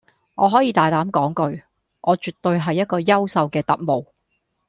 [0.33, 1.63] 我可以大膽講句，
[2.01, 4.03] 我絕對係一個優秀嘅特務